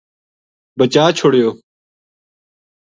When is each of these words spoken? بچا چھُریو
بچا 0.77 1.03
چھُریو 1.17 1.49